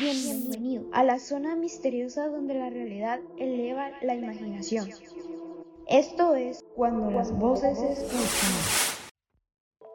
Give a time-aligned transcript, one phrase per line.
[0.00, 4.88] Bienvenido a la zona misteriosa donde la realidad eleva la imaginación.
[5.88, 9.10] Esto es cuando las voces se escuchan.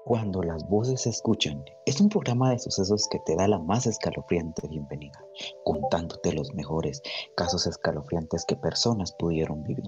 [0.03, 3.87] Cuando las voces se escuchan es un programa de sucesos que te da la más
[3.87, 5.23] escalofriante bienvenida,
[5.63, 7.01] contándote los mejores
[7.37, 9.87] casos escalofriantes que personas pudieron vivir.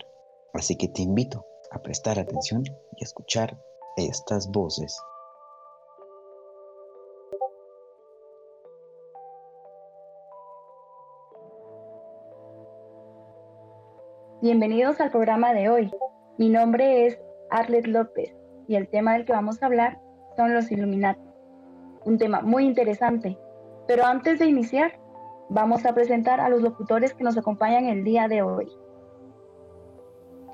[0.53, 2.63] Así que te invito a prestar atención
[2.95, 3.61] y escuchar
[3.97, 4.97] estas voces.
[14.41, 15.91] Bienvenidos al programa de hoy.
[16.37, 17.17] Mi nombre es
[17.49, 18.35] Arlet López
[18.67, 20.01] y el tema del que vamos a hablar
[20.35, 21.21] son los Illuminati.
[22.03, 23.37] Un tema muy interesante.
[23.87, 24.99] Pero antes de iniciar,
[25.49, 28.67] vamos a presentar a los locutores que nos acompañan el día de hoy.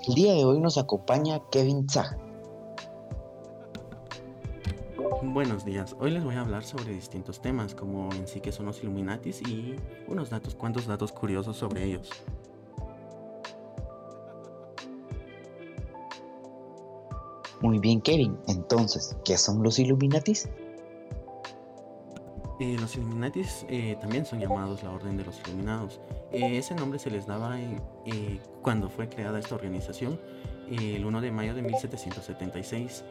[0.08, 2.16] El día de hoy nos acompaña Kevin Zag.
[5.23, 8.67] Buenos días, hoy les voy a hablar sobre distintos temas como en sí que son
[8.67, 9.75] los Illuminatis y
[10.08, 12.09] unos datos, cuantos datos curiosos sobre ellos.
[17.62, 18.38] Muy bien, Kevin.
[18.48, 20.50] Entonces, ¿qué son los Illuminatis?
[22.59, 26.00] Eh, los Illuminatis eh, también son llamados la Orden de los Iluminados.
[26.31, 27.58] Eh, ese nombre se les daba
[28.62, 30.20] cuando fue creada esta organización,
[30.70, 33.03] el 1 de mayo de 1776.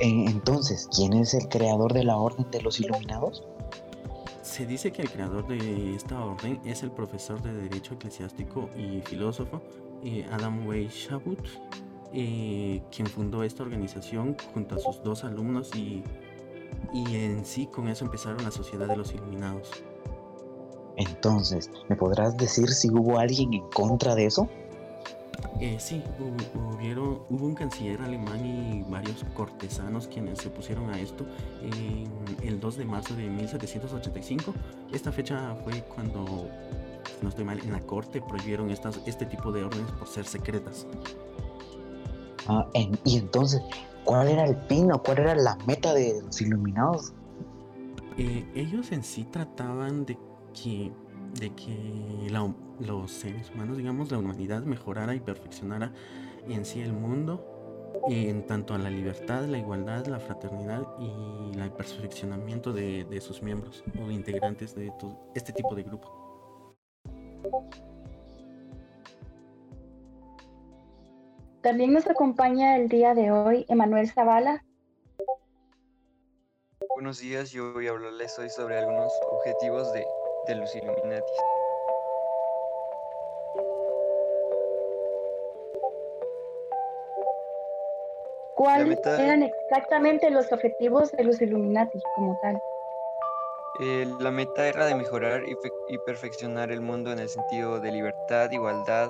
[0.00, 3.44] Entonces, ¿quién es el creador de la Orden de los Iluminados?
[4.50, 9.00] Se dice que el creador de esta orden es el profesor de Derecho Eclesiástico y
[9.02, 9.62] filósofo
[10.02, 11.38] eh, Adam Way Shabut,
[12.12, 16.02] eh, quien fundó esta organización junto a sus dos alumnos y,
[16.92, 19.70] y en sí con eso empezaron la Sociedad de los Iluminados.
[20.96, 24.48] Entonces, ¿me podrás decir si hubo alguien en contra de eso?
[25.60, 31.26] Eh, sí, hubo, hubo un canciller alemán y varios cortesanos quienes se pusieron a esto
[31.62, 32.08] en
[32.42, 34.54] el 2 de marzo de 1785.
[34.92, 36.48] Esta fecha fue cuando,
[37.20, 40.86] no estoy mal, en la corte prohibieron estas, este tipo de órdenes por ser secretas.
[42.46, 42.66] Ah,
[43.04, 43.60] y entonces,
[44.04, 47.12] ¿cuál era el pin o cuál era la meta de los iluminados?
[48.16, 50.18] Eh, ellos en sí trataban de
[50.54, 50.90] que
[51.38, 52.26] de que
[52.80, 55.92] los seres humanos, digamos, la humanidad mejorara y perfeccionara
[56.48, 57.46] en sí el mundo
[58.08, 63.84] en tanto a la libertad, la igualdad, la fraternidad y el perfeccionamiento de, sus miembros
[64.00, 64.92] o integrantes de
[65.34, 66.76] este tipo de grupo.
[71.60, 74.64] También nos acompaña el día de hoy Emanuel Zavala.
[76.94, 80.04] Buenos días, yo voy a hablarles hoy sobre algunos objetivos de
[80.46, 81.32] de los Illuminati.
[88.60, 92.60] ¿Cuáles eran exactamente los objetivos de los Illuminati como tal?
[93.80, 98.50] Eh, la meta era de mejorar y, perfeccionar el mundo en el sentido de libertad,
[98.50, 99.08] igualdad,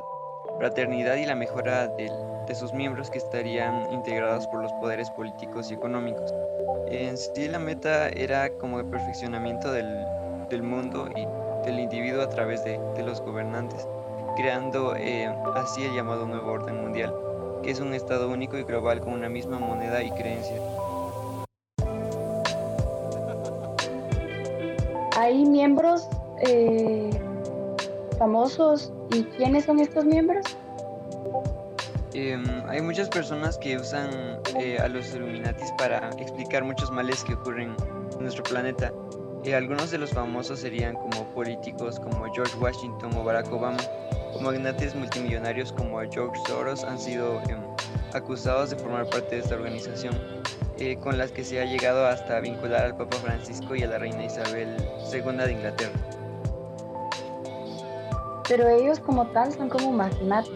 [0.59, 2.09] fraternidad y la mejora de,
[2.55, 6.33] sus miembros que estarían integrados por los poderes políticos y económicos.
[6.87, 10.07] En sí la meta era como el perfeccionamiento del,
[10.49, 11.27] del mundo y
[11.67, 13.85] del individuo a través de, los gobernantes,
[14.37, 17.13] creando eh, así el llamado nuevo orden mundial,
[17.63, 20.57] que es un estado único y global con una misma moneda y creencia.
[25.17, 26.09] ¿Hay miembros
[26.47, 27.11] eh,
[28.19, 30.45] famosos y quiénes son estos miembros?
[32.15, 37.35] Em, hay muchas personas que usan eh, a los Illuminatis para explicar muchos males que
[37.35, 37.77] ocurren
[38.13, 38.93] en nuestro planeta
[39.43, 43.79] y algunos de los famosos serían como políticos como George Washington o Barack Obama,
[44.35, 47.59] o magnates multimillonarios como George Soros han sido em,
[48.15, 50.15] acusados de formar parte de esta organización,
[50.79, 53.99] eh, con las que se ha llegado hasta vincular al Papa Francisco y a la
[53.99, 54.77] reina Isabel
[55.13, 55.93] II de Inglaterra.
[58.47, 60.53] Pero ellos como tal son como magnates.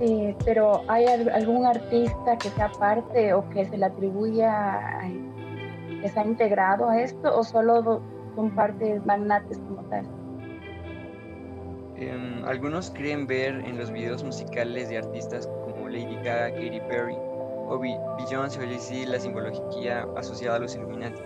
[0.00, 4.80] Eh, pero ¿hay algún artista que sea parte o que se le atribuya
[6.02, 8.02] ¿Está integrado a esto o solo
[8.34, 10.06] son parte magnates como tal?
[11.96, 17.14] Em, algunos creen ver en los videos musicales de artistas como Lady Gaga, Katy Perry
[17.68, 21.20] o Beyoncé o Jay-Z la simbología asociada a los Illuminati,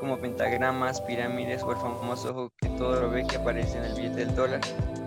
[0.00, 3.94] como pentagramas, pirámides o el famoso ojo que todo lo ve que aparece en el
[3.94, 4.60] billete del dólar,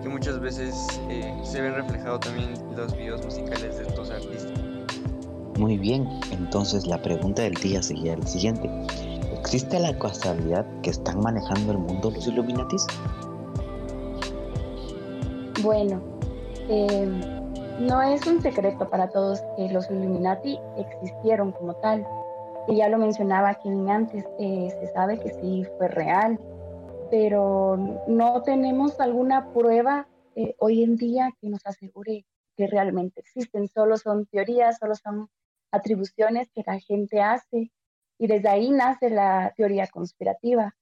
[0.03, 0.75] que muchas veces
[1.09, 4.59] eh, se ven reflejado también en los videos musicales de estos artistas.
[5.57, 8.69] Muy bien, entonces la pregunta del día sería la siguiente.
[9.39, 12.85] ¿Existe la casualidad que están manejando el mundo los Illuminatis?
[15.61, 16.01] Bueno,
[16.67, 17.21] em,
[17.79, 22.05] no es un secreto para todos que los Illuminati existieron como tal.
[22.67, 26.39] Ya lo mencionaba aquí antes, eh, se sabe que sí fue real,
[27.09, 32.25] pero no tenemos alguna prueba eh, hoy en día que nos asegure
[32.57, 33.67] que realmente existen.
[33.69, 35.29] Solo son teorías, solo son
[35.71, 37.71] atribuciones que la gente hace
[38.17, 40.75] y desde ahí nace la teoría conspirativa.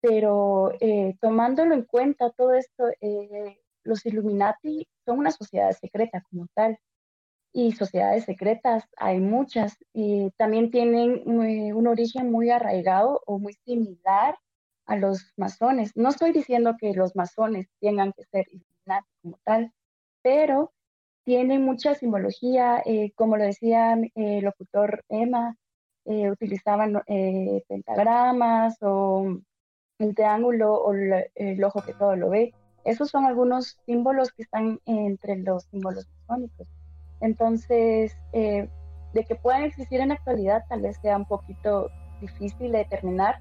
[0.00, 6.46] Pero eh, tomándolo en cuenta todo esto, eh, los Illuminati son una sociedad secreta como
[6.54, 6.78] tal.
[7.52, 14.36] Y sociedades secretas hay muchas y también tienen un origen muy arraigado o muy similar
[14.86, 15.96] a los masones.
[15.96, 19.72] No estoy diciendo que los masones tengan que ser Illuminati como tal,
[20.22, 20.72] pero
[21.24, 25.56] tienen mucha simbología, eh, como lo decía el locutor Emma,
[26.08, 29.38] eh, utilizaban eh, pentagramas o
[29.98, 32.52] el triángulo o el ojo que todo lo ve.
[32.84, 36.66] Esos son algunos símbolos que están entre los símbolos masónicos.
[37.20, 41.90] Entonces, de que puedan existir en la actualidad tal vez sea un poquito
[42.20, 43.40] difícil de determinar,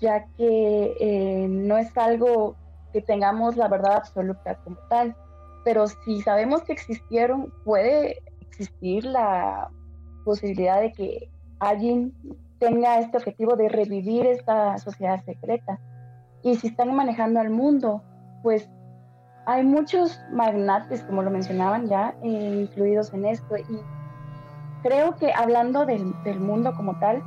[0.00, 2.56] ya que no es algo
[2.92, 5.16] que tengamos la verdad absoluta como tal
[5.64, 9.70] pero si sabemos que existieron, puede existir la
[10.24, 11.30] posibilidad de que
[11.68, 12.12] alguien
[12.58, 15.78] tenga este objetivo de revivir esta sociedad secreta.
[16.42, 18.02] Y si están manejando al mundo,
[18.42, 18.70] pues
[19.46, 23.56] hay muchos magnates, como lo mencionaban ya, eh, incluidos en esto.
[23.56, 23.80] Y
[24.82, 27.22] creo que hablando del, del mundo como tal,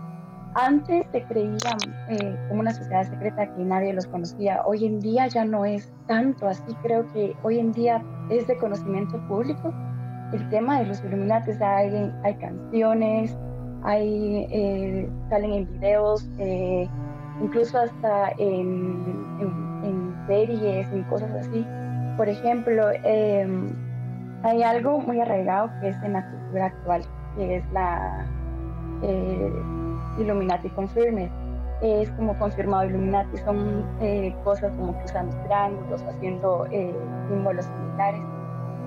[0.55, 1.77] antes se creían
[2.09, 4.61] eh, como una sociedad secreta que nadie los conocía.
[4.65, 6.73] Hoy en día ya no es tanto así.
[6.81, 9.73] Creo que hoy en día es de conocimiento público
[10.33, 11.51] el tema de los Illuminati.
[11.61, 13.37] hay, hay canciones,
[13.83, 16.87] hay, eh, salen en videos, eh,
[17.41, 19.27] incluso hasta en,
[20.27, 21.65] series, en cosas así.
[22.17, 23.69] Por ejemplo, em,
[24.43, 27.01] hay algo muy arraigado que es en la cultura actual,
[27.37, 28.25] que es la
[30.19, 31.29] Illuminati Confirmed.
[31.81, 36.95] Es como confirmado Illuminati, son eh, cosas como que usando triángulos, haciendo eh,
[37.29, 38.21] símbolos similares.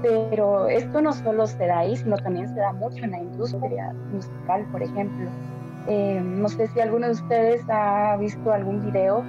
[0.03, 3.93] Pero esto no solo se da ahí, sino también se da mucho en la industria
[4.13, 5.29] musical, por ejemplo.
[5.87, 9.25] Eh, no sé si alguno de ustedes ha visto algún video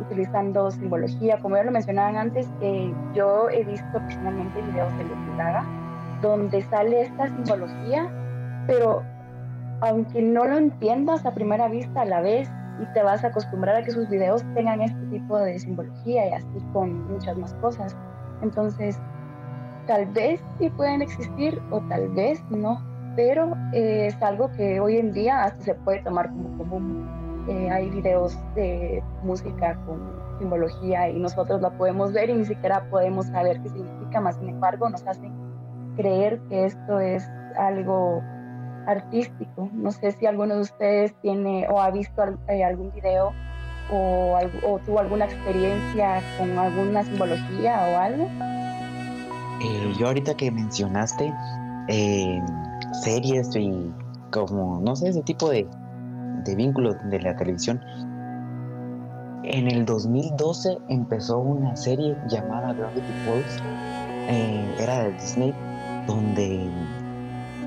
[0.00, 1.38] utilizando simbología.
[1.38, 2.48] Como ya lo mencionaban antes,
[3.14, 5.64] yo he visto personalmente videos de Lady Gaga
[6.22, 8.08] donde sale esta simbología,
[8.66, 9.02] pero
[9.80, 12.50] aunque no lo entiendas a primera vista, a la vez
[12.80, 16.32] y te vas a acostumbrar a que sus videos tengan este tipo de simbología y
[16.32, 17.96] así con muchas más cosas.
[18.42, 18.98] Entonces,
[19.86, 22.80] tal vez sí pueden existir o tal vez no,
[23.14, 27.46] pero eh, es algo que hoy en día hasta se puede tomar como común.
[27.48, 32.84] Eh, hay videos de música con simbología y nosotros la podemos ver y ni siquiera
[32.90, 35.32] podemos saber qué significa, más sin embargo nos hacen
[35.96, 38.22] creer que esto es algo
[38.86, 39.70] artístico.
[39.72, 43.32] No sé si alguno de ustedes tiene o ha visto eh, algún video
[43.90, 44.38] o,
[44.84, 48.28] tuvo alguna experiencia con alguna simbología o algo.
[49.60, 51.32] Eh, yo ahorita que mencionaste
[51.88, 52.42] eh,
[53.02, 53.92] series y
[54.30, 55.68] como, no sé, ese tipo de,
[56.44, 57.80] de vínculos de la televisión,
[59.44, 63.62] en el 2012 empezó una serie llamada Gravity Falls,
[64.78, 65.54] era de Disney,
[66.06, 66.68] donde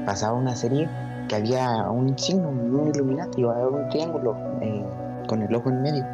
[0.06, 0.90] pasaba una serie
[1.30, 4.84] que había un signo, un Illuminati, iba un triángulo eh,
[5.28, 6.06] con el ojo en medio.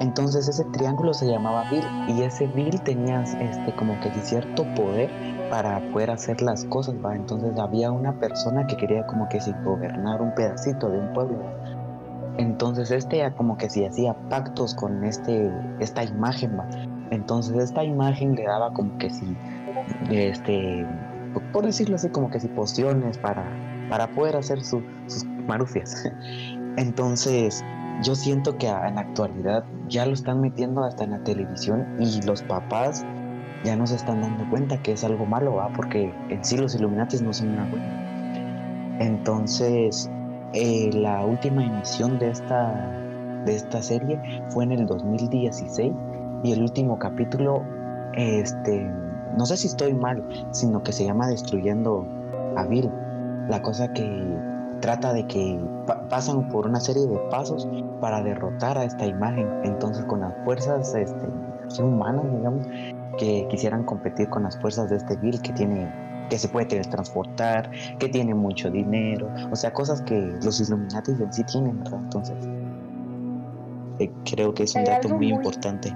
[0.00, 5.10] Entonces ese triángulo se llamaba Bill y ese Bill tenía este como que cierto poder
[5.50, 7.14] para poder hacer las cosas, ¿va?
[7.16, 11.38] Entonces había una persona que quería como que si gobernar un pedacito de un pueblo.
[12.36, 15.50] Entonces este como que si hacía pactos con este
[15.80, 16.66] esta imagen, ¿va?
[17.10, 19.36] Entonces esta imagen le daba como que si
[20.10, 20.86] este
[21.52, 23.44] por decirlo así como que si pociones para
[23.88, 24.82] para poder hacer sus
[25.46, 26.04] marufias.
[26.76, 27.64] Entonces,
[28.02, 32.20] yo siento que en la actualidad ya lo están metiendo hasta en la televisión y
[32.22, 33.04] los papás
[33.64, 37.22] ya no se están dando cuenta que es algo malo, porque en sí los Illuminatis
[37.22, 38.98] no son una buena.
[39.00, 40.10] Entonces,
[40.52, 42.72] eh, la última emisión de esta,
[43.44, 45.92] de esta serie fue en el 2016
[46.44, 47.62] y el último capítulo,
[48.14, 48.90] este,
[49.36, 52.06] no sé si estoy mal, sino que se llama Destruyendo
[52.56, 52.90] a Bill
[53.48, 54.02] la cosa que
[54.80, 55.58] trata de que
[56.08, 57.68] pasan por una serie de pasos
[58.00, 59.48] para derrotar a esta imagen.
[59.64, 62.66] Entonces con las fuerzas este, humanas, digamos,
[63.18, 65.90] que quisieran competir con las fuerzas de este Bill que tiene
[66.28, 71.32] que se puede teletransportar, que tiene mucho dinero, o sea, cosas que los Illuminati en
[71.32, 72.00] sí tienen, ¿verdad?
[72.02, 72.36] Entonces,
[74.00, 75.94] eh, creo que es un dato muy, muy importante.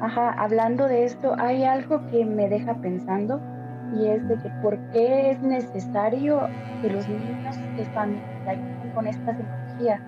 [0.00, 3.40] Ajá, hablando de esto, hay algo que me deja pensando
[3.96, 6.40] y es de que por qué es necesario
[6.82, 8.20] que los niños sepan
[8.94, 10.00] con esta simbología,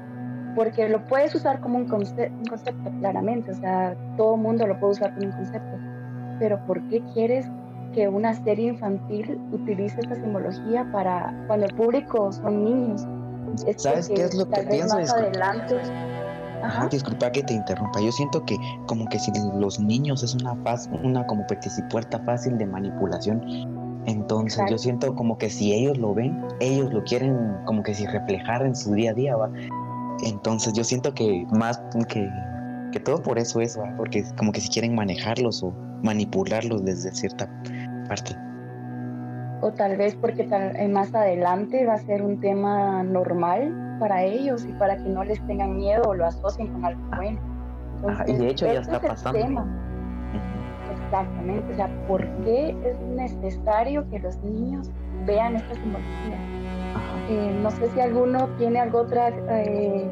[0.54, 4.78] porque lo puedes usar como un, concepto, un concepto claramente, o sea, todo mundo lo
[4.78, 5.78] puede usar como un concepto,
[6.38, 7.46] pero ¿por qué quieres
[7.94, 13.06] que una serie infantil utilice esta simbología para cuando el público son niños?
[13.76, 14.96] ¿Sabes qué es lo que pienso?
[14.96, 15.76] Más adelante,
[16.62, 16.88] Ajá.
[16.88, 18.00] Disculpa que te interrumpa.
[18.00, 20.54] Yo siento que como que si los niños es una
[21.02, 23.40] una como puerta fácil de manipulación.
[24.06, 28.06] Entonces yo siento como que si ellos lo ven, ellos lo quieren como que si
[28.06, 29.50] reflejar en su día a día, ¿va?
[30.24, 32.28] Entonces yo siento que más que,
[32.92, 33.94] que todo por eso es, ¿va?
[33.96, 37.48] Porque como que si quieren manejarlos o manipularlos desde cierta
[38.08, 38.34] parte.
[39.62, 44.22] O tal vez porque tal, eh, más adelante va a ser un tema normal para
[44.22, 47.38] ellos y para que no les tengan miedo o lo asocien con algo bueno.
[48.26, 49.64] y de hecho ya está pasando.
[51.04, 54.90] Exactamente, o sea, ¿por qué es necesario que los niños
[55.26, 56.36] vean esta simbología?
[57.28, 60.10] Eh, no sé si alguno tiene alguna otra eh,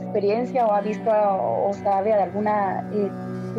[0.00, 3.10] experiencia o ha visto o, sabe de alguna eh,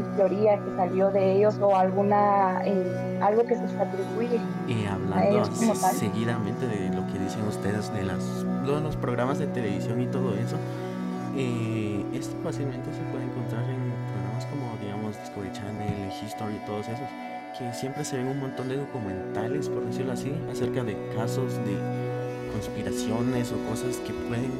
[0.01, 4.39] teoría que salió de ellos o alguna eh, algo que se atribuye.
[4.67, 10.07] Y hablando seguidamente de lo que dicen ustedes de las los programas de televisión y
[10.07, 10.57] todo eso
[11.35, 16.87] eh, esto fácilmente se puede encontrar en programas como digamos Discovery Channel History y todos
[16.87, 17.07] esos
[17.57, 21.77] que siempre se ven un montón de documentales por decirlo así acerca de casos de
[22.51, 24.51] conspiraciones o cosas que pueden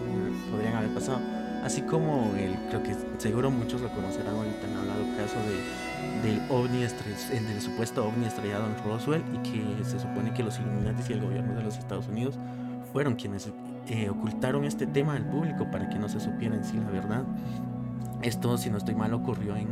[0.52, 1.20] podrían haber pasado
[1.64, 6.42] así como el creo que seguro muchos lo conocerán ahorita han hablado caso de, del
[6.50, 11.04] ovni el del supuesto ovni estrellado en Roswell y que se supone que los Illuminati
[11.10, 12.38] y el gobierno de los Estados Unidos
[12.92, 13.50] fueron quienes
[13.88, 17.24] eh, ocultaron este tema al público para que no se supiera en sí la verdad.
[18.22, 19.68] Esto, si no estoy mal, ocurrió en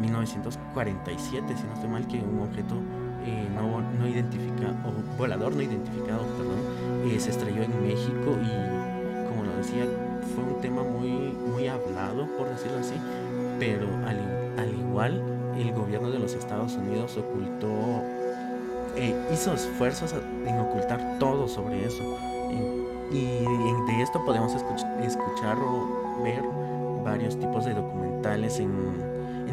[0.00, 2.76] 1947, si no estoy mal, que un objeto
[3.26, 9.28] eh, no, no identificado, o volador no identificado, perdón, eh, se estrelló en México y,
[9.28, 9.84] como lo decía,
[10.38, 11.10] fue un tema muy,
[11.50, 12.94] muy hablado, por decirlo así,
[13.58, 15.22] pero al, igual
[15.56, 17.68] el gobierno de los Estados Unidos ocultó,
[18.96, 20.14] eh, hizo esfuerzos
[20.46, 22.02] en ocultar todo sobre eso.
[23.10, 23.18] Y,
[23.90, 26.42] de esto podemos escuchar o ver
[27.02, 29.08] varios tipos de documentales en,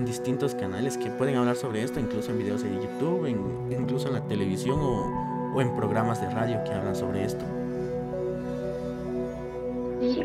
[0.05, 3.25] distintos canales que pueden hablar sobre esto, incluso en videos de YouTube,
[3.71, 7.43] incluso en la televisión o, o en programas de radio que hablan sobre esto.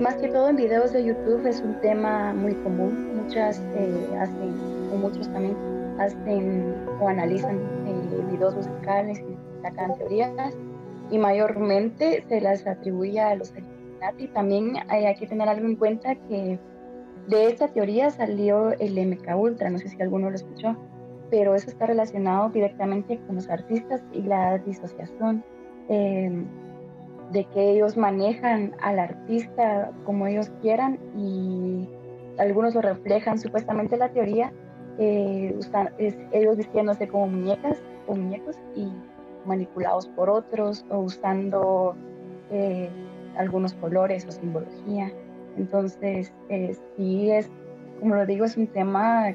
[0.00, 3.23] Más que todo en videos de YouTube es un tema muy común.
[3.23, 4.54] Muchas eh, hacen,
[4.90, 5.54] o muchos también,
[5.99, 10.57] hacen o analizan eh, videos musicales y sacan teorías
[11.11, 14.28] y mayormente se las atribuye a los Illuminati.
[14.28, 16.59] También hay, que tener algo en cuenta que
[17.28, 20.78] de esta teoría salió el MK Ultra, no sé si alguno lo escuchó,
[21.30, 25.45] pero eso está relacionado directamente con los artistas y la disociación.
[25.90, 26.42] Eh,
[27.32, 31.88] de que ellos manejan al artista como ellos quieran y
[32.38, 34.52] algunos lo reflejan supuestamente la teoría,
[34.99, 35.56] eh,
[36.32, 38.90] ellos vistiéndose como muñecas o muñecos y
[39.46, 41.94] manipulados por otros o usando
[42.50, 42.90] eh,
[43.37, 45.12] algunos colores o simbología.
[45.56, 47.50] Entonces, eh, sí es,
[48.00, 49.34] como lo digo, es un tema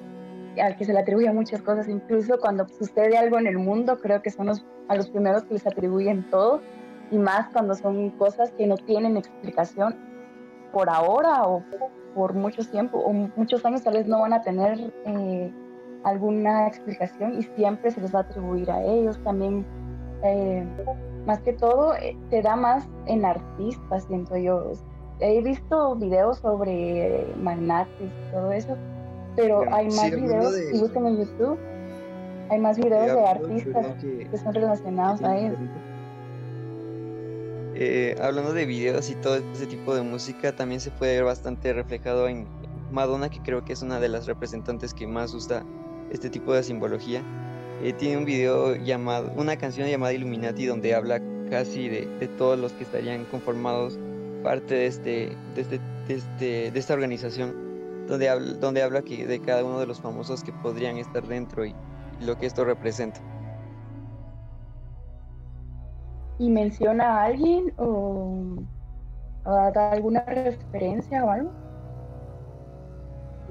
[0.62, 4.22] al que se le atribuyen muchas cosas, incluso cuando sucede algo en el mundo, creo
[4.22, 6.62] que son los, a los primeros que les atribuyen todo
[7.12, 9.96] y más cuando son cosas que no tienen explicación
[10.72, 11.64] por ahora o
[12.14, 15.52] por mucho tiempo o muchos años tal vez no van a tener eh,
[16.04, 19.20] alguna explicación y siempre se les va a atribuir a ellos.
[19.24, 19.66] También
[20.24, 20.66] eh,
[21.26, 24.72] más que todo eh, te da más en artistas siento yo.
[25.20, 28.78] He visto videos sobre magnates y todo eso
[29.36, 31.58] pero hay más videos si buscan en YouTube
[32.50, 35.58] hay más videos de artistas que son relacionados a ellos
[37.78, 41.74] eh, hablando de videos y todo ese tipo de música, también se puede ver bastante
[41.74, 42.48] reflejado en
[42.90, 45.66] Madonna, que creo que es una de las representantes que más usa
[46.10, 47.22] este tipo de simbología.
[47.84, 52.06] Eh, tiene un video llamado, una canción llamada Illuminati, donde habla casi de,
[52.38, 54.00] todos los que estarían conformados
[54.42, 59.66] parte de, este, de, este, este, de, esta organización, donde habla, donde habla de cada
[59.66, 61.76] uno de los famosos que podrían estar dentro y
[62.22, 63.20] lo que esto representa.
[66.40, 68.58] Y menciona a alguien o,
[69.46, 71.52] da alguna referencia o algo?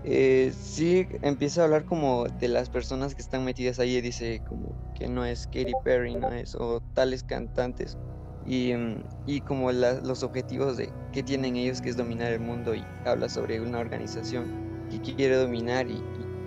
[0.07, 4.43] Eh, sí, empieza a hablar como de las personas que están metidas ahí y dice
[4.47, 7.97] como que no es Katy Perry, no es, o tales cantantes.
[8.45, 12.75] Y, mm, y como los objetivos de que tienen ellos, que es dominar el mundo,
[12.75, 14.45] y habla sobre una organización
[14.91, 16.03] que quiere dominar y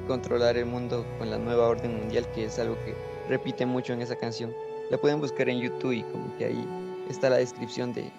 [0.08, 2.96] controlar el mundo con la nueva orden mundial, que es algo que
[3.28, 4.54] repite mucho en esa canción.
[4.90, 6.68] La pueden buscar en YouTube y como que ahí
[7.10, 8.12] está la descripción de,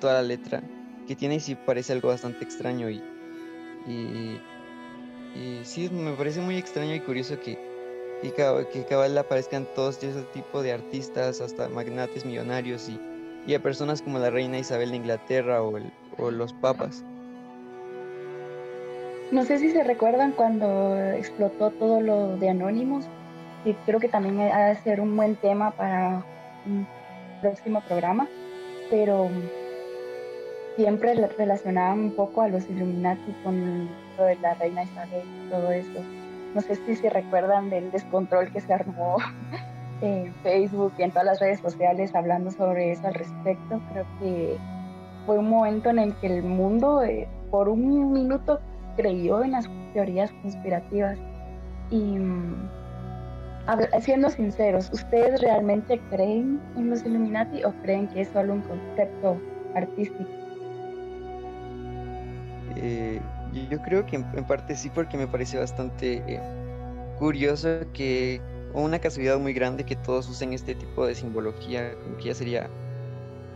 [0.00, 0.62] toda la letra
[1.06, 3.02] que tiene y sí parece algo bastante extraño y,
[3.86, 4.40] y,
[5.36, 7.58] y sí, me parece muy extraño y curioso que,
[8.22, 12.98] que, cabal aparezcan todos ese tipo de artistas, hasta magnates millonarios y,
[13.46, 15.78] y a personas como la reina Isabel de Inglaterra o,
[16.18, 17.04] o los papas.
[19.30, 23.06] No sé si se recuerdan cuando explotó todo lo de Anonymous,
[23.66, 26.22] y creo que también ha de ser un buen tema para
[26.64, 26.86] un
[27.40, 28.28] próximo programa,
[28.90, 29.28] pero
[30.76, 35.72] siempre relacionaban un poco a los Illuminati con lo de la reina Isabel y todo
[35.72, 36.00] eso.
[36.54, 39.16] No sé si se recuerdan del descontrol que se armó
[40.00, 43.80] en Facebook y en todas las redes sociales hablando sobre eso al respecto.
[43.90, 44.56] Creo que
[45.26, 48.60] fue un momento en el que el mundo eh, por un minuto
[48.96, 51.18] creyó en las teorías conspirativas.
[51.90, 52.75] Y mm,
[54.00, 59.40] siendo sinceros, ¿ustedes realmente creen en los Illuminati o creen que es solo un concepto
[59.74, 60.24] artístico?
[62.76, 63.20] Eh,
[63.70, 66.40] yo creo que en, parte sí, porque me parece bastante eh,
[67.18, 68.40] curioso que,
[68.74, 72.68] una casualidad muy grande que todos usen este tipo de simbología, como que ya sería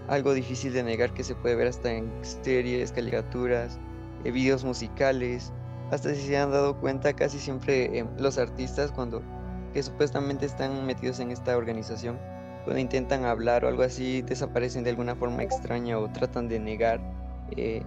[0.08, 3.78] algo difícil de negar que se puede ver hasta en series, caricaturas,
[4.24, 5.52] eh, videos musicales,
[5.90, 9.22] hasta si se han dado cuenta casi siempre los artistas cuando
[9.72, 12.18] que supuestamente están metidos en esta organización,
[12.64, 17.00] cuando intentan hablar o algo así, desaparecen de alguna forma extraña o tratan de negar,
[17.56, 17.82] eh,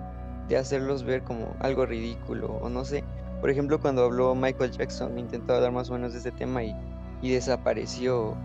[0.48, 3.04] de hacerlos ver como algo ridículo o no sé.
[3.40, 6.76] Por ejemplo, cuando habló Michael Jackson, intentó hablar más o menos de este tema y,
[7.22, 8.36] y desapareció.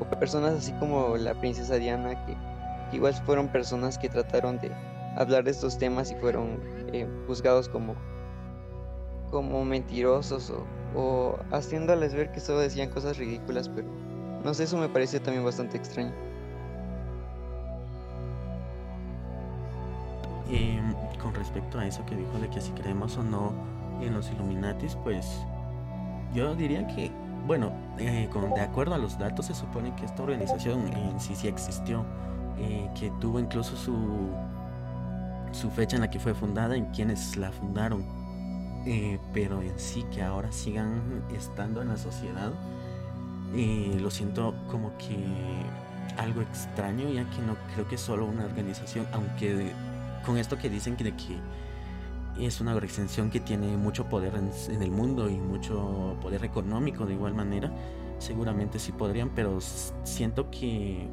[0.00, 2.34] O personas así como la princesa Diana, que,
[2.90, 4.70] que igual fueron personas que trataron de
[5.16, 6.60] hablar de estos temas y fueron
[6.92, 7.94] eh, juzgados como,
[9.30, 10.64] como mentirosos o,
[10.94, 13.88] o haciéndoles ver que solo decían cosas ridículas, pero
[14.44, 16.12] no sé, eso me parece también bastante extraño.
[20.50, 23.52] Em, con respecto a eso que dijo de que si creemos o no
[24.00, 25.26] en los Illuminatis, pues
[26.32, 27.10] yo diría que,
[27.46, 31.34] bueno, eh, con, de acuerdo a los datos se supone que esta organización en sí
[31.34, 32.04] sí existió,
[32.58, 34.30] eh, que tuvo incluso su
[35.52, 38.04] su fecha en la que fue fundada y quienes la fundaron.
[38.86, 42.52] Eh, pero en sí que ahora sigan estando en la sociedad,
[43.54, 45.16] eh, lo siento como que
[46.16, 49.72] algo extraño, ya que no creo que solo una organización, aunque
[50.24, 51.38] con esto que dicen que, de que
[52.46, 57.14] es una organización que tiene mucho poder en, el mundo y mucho poder económico de
[57.14, 57.70] igual manera,
[58.18, 59.58] seguramente sí podrían, pero
[60.04, 61.08] siento que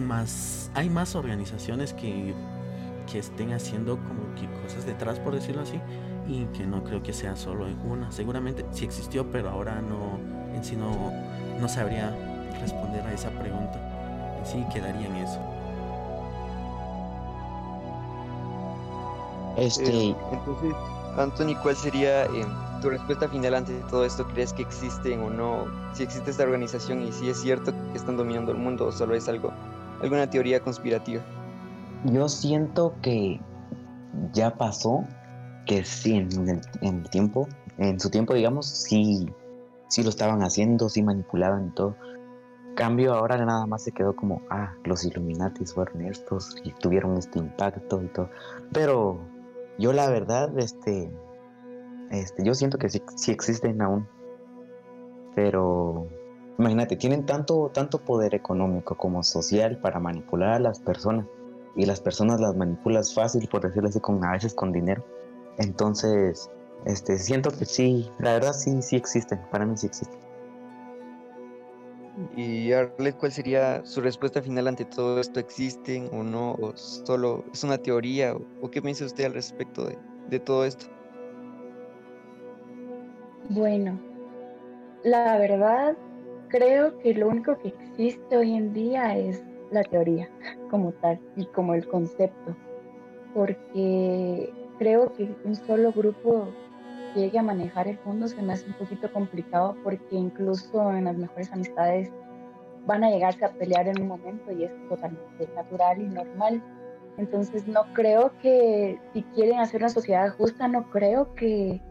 [0.00, 2.34] más hay más organizaciones que
[3.10, 5.80] que estén haciendo como que cosas detrás, por decirlo así,
[6.30, 8.10] y que no creo que sea solo una.
[8.12, 10.18] Seguramente sí existió, pero ahora no,
[10.54, 11.12] en sí no,
[11.60, 12.14] no sabría
[12.60, 13.78] responder a esa pregunta.
[14.38, 15.40] En sí quedaría en eso.
[19.56, 20.16] Este...
[20.32, 20.74] entonces,
[21.18, 22.46] Anthony, ¿cuál sería eh,
[22.80, 24.26] tu respuesta final ante todo esto?
[24.28, 25.66] ¿Crees que existen o no?
[25.92, 29.14] Si existe esta organización y si es cierto que están dominando el mundo o solo
[29.14, 29.52] es algo,
[30.00, 31.22] alguna teoría conspirativa
[32.04, 33.40] yo siento que
[34.32, 35.04] ya pasó,
[35.66, 39.28] que sí, en el, tiempo, en su tiempo, digamos, sí,
[39.88, 41.96] sí lo estaban haciendo, sí manipulaban y todo.
[42.76, 47.38] Cambio ahora nada más se quedó como, ah, los Illuminatis fueron estos y tuvieron este
[47.38, 48.30] impacto y todo.
[48.72, 49.20] Pero
[49.78, 51.10] yo la verdad, este,
[52.10, 54.08] este, yo siento que sí, sí existen aún.
[55.34, 56.06] Pero
[56.58, 61.26] imagínate, tienen tanto, tanto poder económico como social para manipular a las personas
[61.76, 65.04] y las personas las manipulas fácil, por decirlo así, con, a veces con dinero.
[65.60, 66.50] Entonces,
[66.86, 70.18] este, siento que sí, la verdad sí, sí existen, para mí sí existen.
[72.34, 75.38] Y Arlet, ¿cuál sería su respuesta final ante todo esto?
[75.38, 76.52] ¿Existen o no?
[76.52, 78.34] ¿O solo es una teoría?
[78.62, 80.86] ¿O, qué piensa usted al respecto de, de todo esto?
[83.50, 83.98] Bueno,
[85.04, 85.96] la verdad,
[86.48, 90.30] creo que lo único que existe hoy en día es la teoría
[90.70, 92.56] como tal y como el concepto,
[93.34, 96.48] porque creo que un solo grupo
[97.14, 101.16] llegue a manejar el mundo se me hace un poquito complicado porque incluso en las
[101.18, 102.10] mejores amistades
[102.86, 106.62] van a llegarse a pelear en un momento y es totalmente natural y normal.
[107.18, 111.82] Entonces no creo que si quieren hacer una sociedad justa, no creo que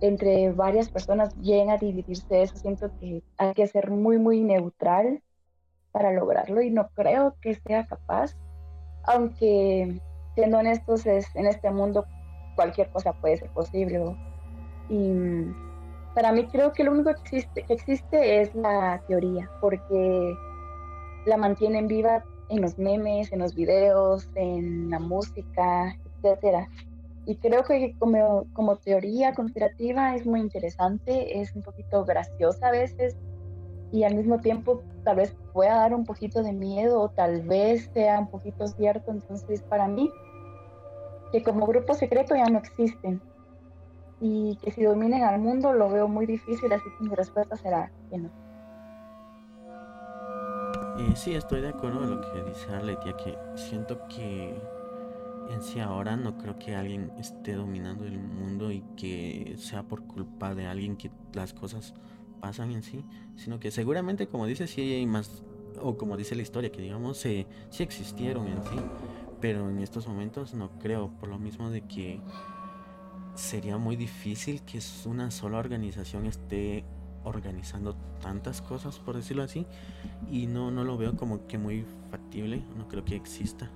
[0.00, 2.56] entre varias personas lleguen a dividirse eso.
[2.56, 5.22] Siento que hay que ser muy, muy neutral
[5.92, 8.34] para lograrlo y no creo que sea capaz,
[9.04, 10.00] aunque
[10.36, 12.06] siendo honestos es, en este mundo
[12.54, 14.14] cualquier cosa puede ser posible.
[14.88, 15.12] Y
[16.14, 20.34] para mí creo que lo único que existe, que existe es la teoría, porque
[21.24, 26.68] la mantienen viva en los memes, en los videos, en la música, etcétera.
[27.24, 32.70] Y creo que como, como teoría conspirativa es muy interesante, es un poquito graciosa a
[32.70, 33.16] veces
[33.90, 37.90] y al mismo tiempo tal vez pueda dar un poquito de miedo o tal vez
[37.94, 39.10] sea un poquito cierto.
[39.10, 40.10] Entonces para mí,
[41.32, 43.20] que como grupo secreto ya no existen
[44.20, 47.90] y que si dominen al mundo lo veo muy difícil, así que mi respuesta será
[48.10, 48.30] que no.
[51.14, 54.54] Sí, estoy de acuerdo con lo que dice Arletia, que siento que
[55.50, 60.02] en sí ahora no creo que alguien esté dominando el mundo y que sea por
[60.02, 61.94] culpa de alguien que las cosas
[62.40, 63.04] pasan en sí,
[63.36, 65.42] sino que seguramente como dice sí hay más,
[65.80, 68.76] o como dice la historia, que digamos eh, sí existieron en sí,
[69.40, 72.20] pero en estos momentos no creo, por lo mismo de que
[73.34, 76.84] sería muy difícil que una sola organización esté
[77.24, 79.66] organizando tantas cosas, por decirlo así,
[80.30, 83.70] y no, no lo veo como que muy factible, no creo que exista.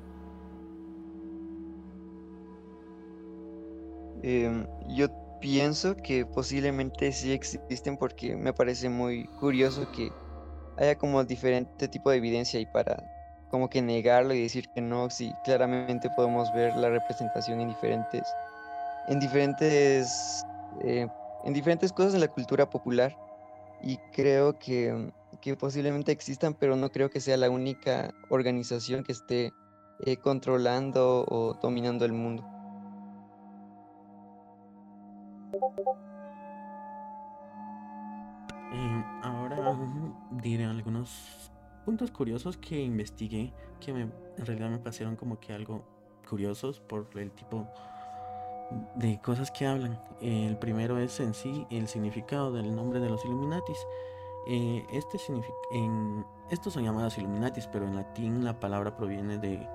[4.23, 5.09] Em, yo
[5.41, 10.13] pienso que posiblemente sí existen porque me parece muy curioso que
[10.77, 13.03] haya como diferente tipo de evidencia y para
[13.51, 18.23] como que negarlo y decir que no, si claramente podemos ver la representación en diferentes,
[19.09, 20.45] en diferentes,
[20.83, 21.09] eh,
[21.45, 23.17] en diferentes cosas en la cultura popular
[23.83, 25.13] y creo que,
[25.59, 29.53] posiblemente existan, pero no creo que sea la única organización que esté
[30.01, 32.45] eh, controlando o dominando el mundo.
[38.73, 39.77] Eh, ahora
[40.31, 41.50] diré algunos
[41.81, 45.85] puntos curiosos que investigué, que en realidad me parecieron como que algo
[46.29, 47.67] curiosos por el tipo
[48.95, 50.01] de cosas que hablan.
[50.21, 53.79] El primero es en sí el significado del nombre de los Illuminatis.
[54.47, 55.19] Eh, este
[55.73, 59.67] en, estos son llamados Illuminatis, pero en latín la palabra proviene de,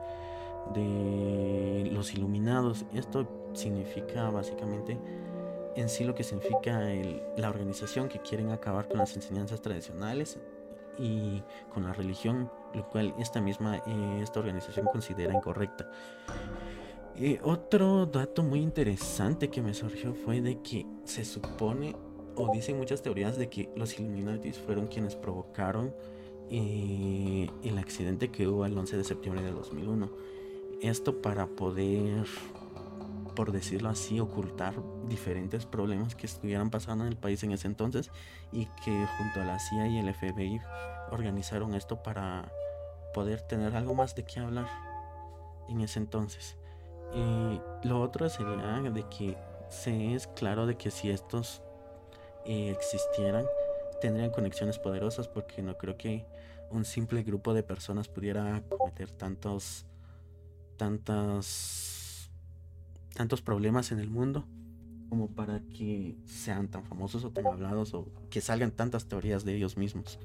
[0.73, 2.85] de los iluminados.
[2.93, 4.97] Esto significa básicamente
[5.75, 6.79] en sí lo que significa
[7.35, 10.39] la organización que quieren acabar con las enseñanzas tradicionales
[10.97, 15.89] y con la religión, lo cual esta misma eh, esta organización considera incorrecta.
[17.17, 21.95] Eh, otro dato muy interesante que me surgió fue de que se supone,
[22.35, 25.93] o dicen muchas teorías, de que los Illuminatis fueron quienes provocaron
[26.49, 30.09] eh, el accidente que hubo el 11 de septiembre de 2001.
[30.81, 32.25] Esto para poder,
[33.35, 34.73] por decirlo así, ocultar
[35.07, 38.09] diferentes problemas que estuvieran pasando en el país en ese entonces
[38.51, 40.61] y que junto a la CIA y el FBI
[41.11, 42.51] organizaron esto para
[43.13, 44.67] poder tener algo más de qué hablar
[45.69, 46.57] en ese entonces.
[47.13, 49.37] Eh, lo otro sería de que
[49.69, 51.61] se es claro de que si estos
[52.45, 53.45] eh, existieran,
[54.01, 56.25] tendrían conexiones poderosas porque no creo que
[56.71, 59.85] un simple grupo de personas pudiera cometer tantos
[60.77, 61.94] tantos
[63.15, 64.45] tantos problemas en el mundo
[65.09, 69.55] como para que sean tan famosos o tan hablados o que salgan tantas teorías de
[69.55, 70.19] ellos mismos.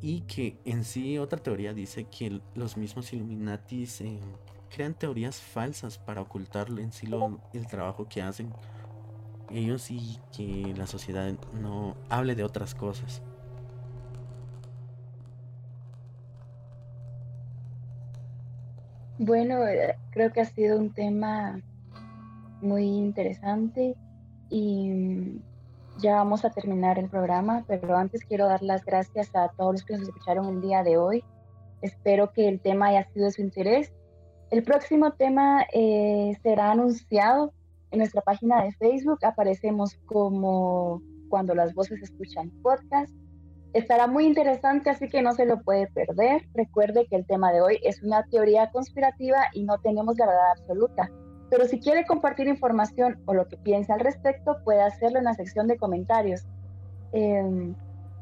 [0.00, 4.20] Y que en sí otra teoría dice que los mismos Illuminatis eh,
[4.68, 7.08] crean teorías falsas para ocultar en sí
[7.54, 8.52] el trabajo que hacen
[9.50, 13.22] ellos y que la sociedad no hable de otras cosas.
[19.16, 21.62] Bueno, eh, creo que ha sido un tema
[22.60, 23.96] muy interesante
[24.50, 25.42] y mm,
[25.98, 29.84] ya vamos a terminar el programa, pero antes quiero dar las gracias a todos los
[29.84, 31.24] que nos escucharon el día de hoy.
[31.82, 33.92] Espero que el tema haya sido de su interés
[34.54, 37.52] el próximo tema eh, será anunciado
[37.90, 39.18] en nuestra página de Facebook.
[39.24, 43.12] Aparecemos como cuando las voces escuchan podcast.
[43.72, 46.46] Estará muy interesante, así que no se lo puede perder.
[46.54, 50.52] Recuerde que el tema de hoy es una teoría conspirativa y no tenemos la verdad
[50.52, 51.10] absoluta.
[51.50, 55.34] Pero si quiere compartir información o lo que piensa al respecto, puede hacerlo en la
[55.34, 56.42] sección de comentarios.
[57.12, 57.74] Em,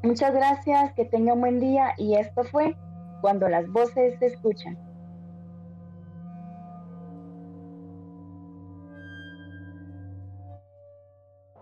[0.03, 2.77] muchas gracias, que tenga un buen día y esto fue
[3.21, 4.77] Cuando las voces se escuchan.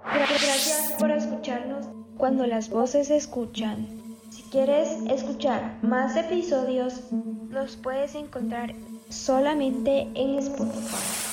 [0.02, 3.86] Gracias por escucharnos cuando las voces se escuchan.
[4.30, 7.02] Si quieres escuchar más episodios,
[7.48, 8.74] los puedes encontrar
[9.08, 11.29] solamente en Spotify.